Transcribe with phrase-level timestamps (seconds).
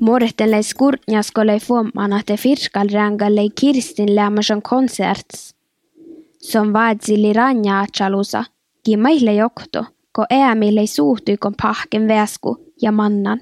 [0.00, 5.54] Morten skurtnjasko fuomana te firkalrangalle Kirstin lämmäsen konserts.
[6.38, 8.44] Som vaadsili ranja atsalusa,
[8.84, 13.40] ki meille jokto, ko äämille suhtui kon pahken väsku ja mannan.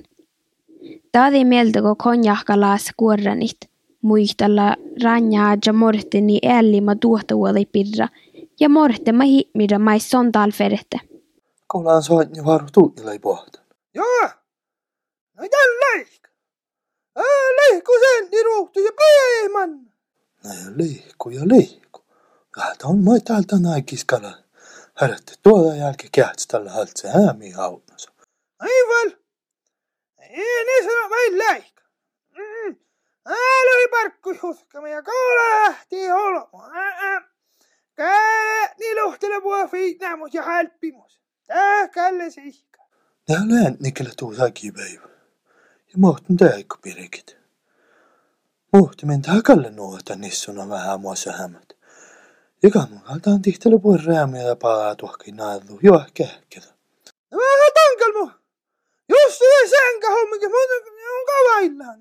[1.13, 3.71] Taadi mieltä ko konjahkalaas kuorranit,
[4.03, 8.09] muistella ranja ja Morteni ällima tuottavuoli pirra,
[8.61, 11.01] ja Morten ma himmida mais son talferette.
[11.71, 13.65] Kuulaan soitni varu tuilla pohtan.
[13.95, 14.29] Joo!
[15.37, 16.28] No jälleen!
[17.61, 19.79] lõhku sen iruhtu ja põiman.
[20.79, 22.05] Lõhku ja lõhku.
[22.59, 24.33] Ah, ta on mõtelda naikiskala.
[25.01, 28.09] Härät, tuoda jälki kehtsi tällä haltse äämi haunus.
[28.59, 29.13] Aivan.
[30.19, 31.75] Ei ne sano vain läik.
[32.39, 32.77] Mm.
[33.27, 36.67] Älä äh, oli parkku huskama ja koula lähti olma.
[36.77, 37.23] Äh, äh.
[37.95, 41.21] Kää niluhtele puhe fiitnamus ja hälpimus.
[41.47, 42.83] Tää källe sihka.
[43.27, 45.09] Tää läänt nikelle tuu säkipäivä.
[45.93, 47.37] Ja mohtin täikku pirikit.
[48.73, 51.73] Mohti mentä hakalle nuota nissuna vähän muassa hämät.
[52.63, 56.67] Joka mun kaltaan tihtele puhuin räämiä ja palaa tuohkin naillu jo kähkelä.
[57.31, 58.31] No vähän tankalmu.
[59.09, 60.75] Just se senkä hommikin, mutta
[61.19, 61.99] on kavaillaan.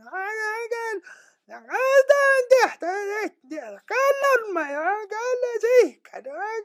[1.48, 2.86] Nähdään tehtä,
[3.56, 3.82] ja
[5.10, 6.12] kalle sihka,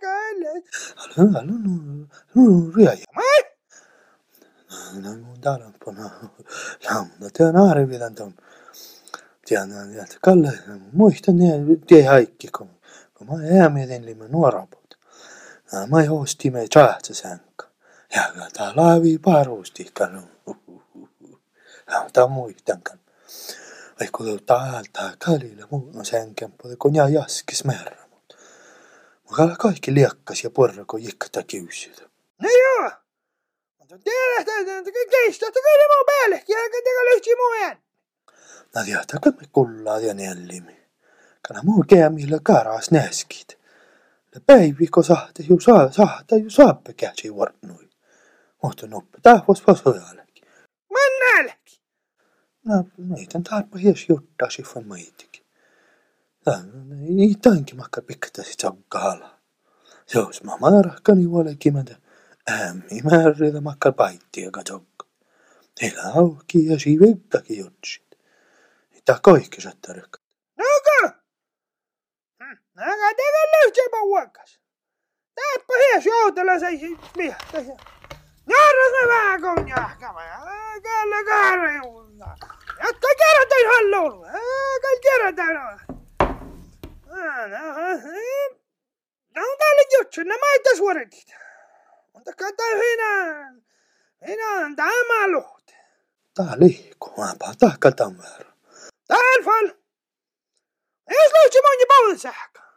[0.01, 0.63] kalle.
[0.97, 1.53] Älä, älä, nu,
[2.35, 3.07] nu, riaja.
[3.15, 3.25] Mai?
[3.25, 3.25] No, mun talampana.
[3.25, 3.32] Lamna, tean
[7.71, 8.35] arvilan ton.
[9.47, 10.53] Tiedän, että Kalle,
[10.93, 11.47] muistan ne,
[11.87, 12.71] tie haikki, kun,
[13.15, 14.99] kun mä äämien limme nuoraput.
[15.89, 17.67] Mä ei hosti me tjaahtsa sänkä.
[18.17, 20.23] Ja tää laavi parusti kanu.
[21.91, 22.99] Ja tää muistan kan.
[24.01, 28.03] Vai kun täältä kalilla muun sänkän puolella, kun jää jaskis merra.
[29.39, 32.03] Mä kaikki liekkas ja porra, kun jikkata kiusytä.
[32.43, 32.91] No joo.
[35.11, 37.77] kiistate kõige mu peale, kellega lyhti mu ään.
[38.75, 40.77] Nad jätäkömme kullad ja nellimi.
[41.49, 43.59] Kana muu keemillä karas näskit.
[44.35, 47.89] Le päiviko sahte ju saa, sahte ju saappe käsi varnui.
[48.63, 50.45] Mutta nuppe tahvos vasojallekin.
[50.93, 51.79] Mannallekin.
[52.65, 55.47] No, meidän tarpa hies juttasi fun meitikin.
[57.19, 59.39] Ei tanki makka pikkata sit sankkaala.
[60.07, 62.02] Se olisi mamma rahkani vuolekimentä.
[62.51, 65.07] Ämmi määrillä makka paittia katsokka.
[65.83, 68.03] Heillä auki ja siivettäkin jutsi.
[68.95, 69.59] Mitä kaikki?
[70.57, 71.19] Naka!
[72.75, 74.61] Naka teka lyhti mä vuokas.
[75.35, 76.67] Täppä hies joutella se
[77.17, 77.59] miestä.
[78.49, 80.21] Jarras me vähän kun jahkama.
[80.83, 82.37] Kalla kaara juuna.
[82.85, 84.27] Jatka kerätään halluun.
[84.83, 85.81] Kalla kerätään.
[89.35, 91.29] No on täällä juttu, nämä ei suoritit.
[91.29, 91.42] Mutta
[92.75, 93.53] hinä.
[94.27, 95.75] Hinä on tämä luhti.
[96.35, 96.57] Tää
[97.59, 98.57] tahka tämän verran.
[99.09, 99.73] Täällä
[101.11, 102.73] Jos löysi moni paljon sähkää.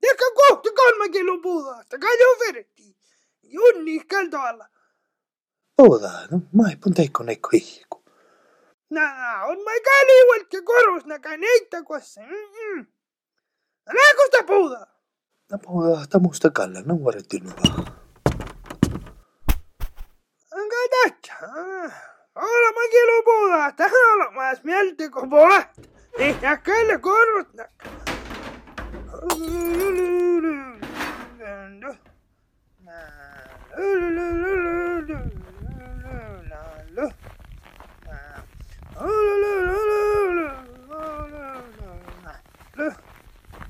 [0.00, 1.98] Tekä kohta kolme kilo puuta.
[2.00, 2.96] Kai on verettiin.
[3.42, 4.68] Junni kaltoalla.
[5.76, 8.04] Puhuta, no mä ei pun teikko neikko ihku.
[8.90, 12.20] Nää on mä kaliuelta korus näkä neitä kossa.
[14.24, 14.86] Sitä puuta?
[15.52, 17.99] No puhuta, että musta kalle, no vuorettiin vaan.
[21.42, 25.68] olema kilupuuda, täna olema Smeltiku poolelt
[26.16, 27.70] tihjakene korrutak.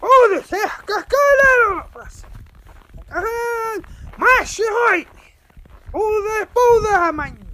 [0.03, 2.27] Uudis ehkä käden olemas.
[4.17, 5.09] Massi hoi.
[5.95, 7.50] Uude puude hämängi.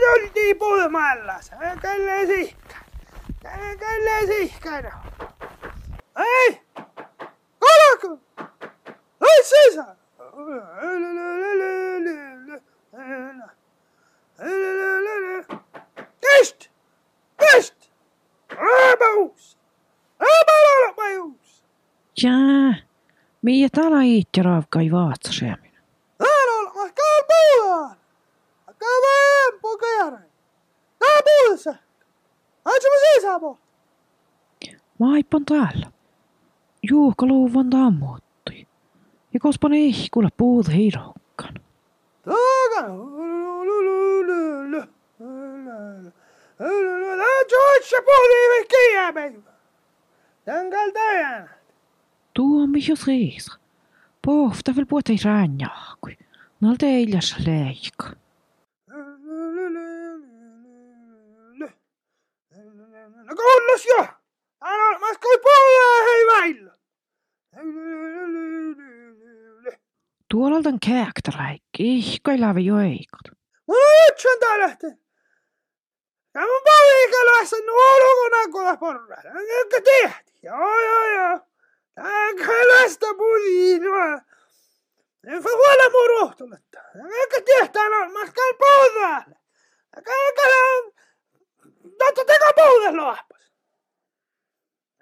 [0.00, 1.40] tuldi pulma alla,
[1.82, 2.78] källe sihka,
[3.78, 5.00] källe sihka noh.
[6.16, 6.60] ei,
[7.58, 8.20] kalaku,
[9.20, 9.86] ei seisa.
[16.20, 16.70] tõst,
[17.38, 17.90] tõst,
[18.50, 19.56] ära uus,
[20.20, 21.62] ära ole uus.
[23.42, 25.72] Mie tala iitti raavkai vaatsasemin.
[26.18, 27.96] Täällä on mahkaa puulaan!
[28.66, 30.30] Mahkaa vähän pokajaren!
[30.98, 31.74] Tää puolessa!
[32.64, 33.58] Aitsi mä sisäpo!
[34.98, 35.92] Maippan täällä.
[36.90, 38.66] Juuka luuvan tammuuttui.
[39.34, 41.54] Ja kospa ne ihkulla puut heirokkan.
[42.24, 43.20] Takan!
[47.48, 49.52] George puhutiin kiiäpäivä!
[50.44, 51.59] Tänkal täjän!
[52.40, 53.56] tuomi jos riisra.
[54.26, 56.16] Pohta vel puotei räänjaakui.
[56.60, 58.06] Nalta eiljas leikka.
[63.28, 64.06] No kuulus jo!
[64.62, 66.72] Älä mas kui puolee hei väillä!
[70.30, 73.26] Tuolalta on kääktä räikki, ihkoi lävi jo eikot.
[73.66, 74.86] Muutsun täälehti!
[76.32, 79.16] Tämä on paljon ikäläisen ulkona kuulla porra.
[79.62, 80.14] Enkä tiedä.
[80.42, 81.49] Joo, joo, joo.
[82.46, 84.22] Kalasta pudiin vaan.
[85.26, 86.78] En få huola mun rohtuletta.
[86.94, 87.40] Enkä
[88.48, 89.36] on puudaalle.
[89.96, 90.42] Enkä enkä
[91.98, 93.52] Totta teka puude lohpas.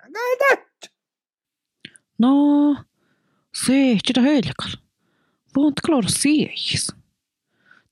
[0.05, 0.69] Enkä ei.
[2.19, 2.77] No,
[3.55, 4.71] se sitä helkal.
[5.57, 6.93] Voit klora siehis.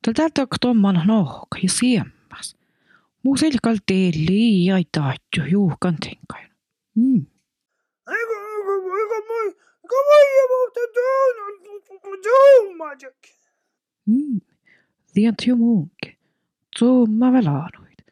[0.02, 2.56] Tällä on tuomman nohka ja siemmas.
[3.22, 6.50] Muu selkal teeli ja taatju juukan tenkain.
[6.94, 7.26] Mm.
[12.96, 13.36] Magic.
[14.06, 14.40] Mm.
[15.12, 16.18] Tiedät jo muunkin.
[16.78, 18.02] Tuomma velanoit.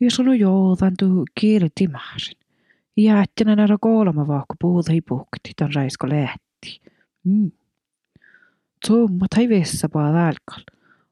[0.00, 2.38] Jos on joudan tuu kiirti mahsin.
[2.96, 6.82] Jättänä nära kolma vaakku puuta hipukti, tämän raisko lähti.
[7.24, 7.52] Mm.
[8.86, 10.64] Tuomma tai vessa paa välkal.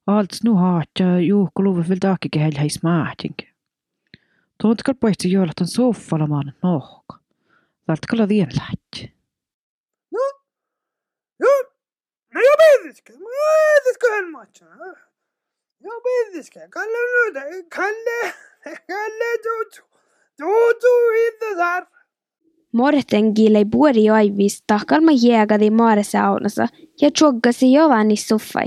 [0.07, 3.49] Alts nu haatja juukku luvu vielä taakki kehäl häis mahtinkin.
[4.63, 7.19] Tuontkal poisti joilla soffalla maan nohka.
[7.89, 9.15] Vältkalla vien lähti.
[10.13, 10.21] No,
[11.41, 11.71] joo.
[12.79, 13.31] Mä
[13.85, 14.67] pidiskö hän matcha.
[15.81, 16.61] Joo, pidiskö.
[16.71, 16.99] Kalle
[17.33, 17.67] nyt.
[17.77, 18.35] Kalle.
[18.65, 19.99] Kalle tuutu.
[20.39, 21.87] Tuutu hittä sar.
[22.73, 26.69] Morten gilei puori aivis tahkalma jägadi maaresaunassa
[27.01, 28.67] ja joggasi jovani suffai.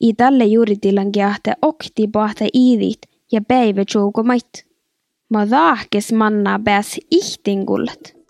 [0.00, 2.98] I talle juuritilan kiahte okti pahte iidit
[3.32, 4.66] ja päivä joukomait.
[5.28, 8.23] Ma taahkes manna pääs ihtingullet.